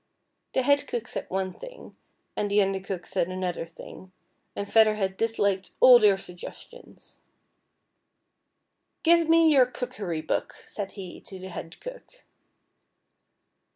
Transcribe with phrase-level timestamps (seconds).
[0.53, 1.95] The head cook said one thing,
[2.35, 4.11] and the under cook said another thing,
[4.55, 7.19] and Feather Head disliked all their sugges tions.
[9.05, 12.23] FEATHER HEAD, 233•' Give me your cookery book," said he to the head cook.